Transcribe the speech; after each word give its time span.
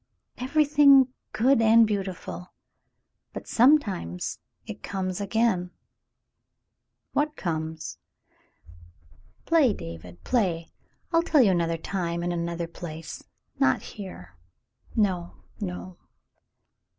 "Everything 0.39 1.09
good 1.31 1.61
and 1.61 1.85
beautiful— 1.85 2.53
but— 3.33 3.47
sometimes 3.47 4.39
it 4.65 4.81
comes 4.81 5.21
again 5.21 5.69
—""What 7.13 7.35
comes 7.35 7.99
.?^" 7.35 7.99
"Play, 9.45 9.73
David, 9.73 10.23
play. 10.23 10.71
I'll 11.13 11.21
tell 11.21 11.43
you 11.43 11.51
another 11.51 11.77
time 11.77 12.23
in 12.23 12.31
an 12.31 12.49
other 12.49 12.65
place, 12.67 13.23
not 13.59 13.83
here. 13.83 14.35
No, 14.95 15.35
no." 15.59 15.99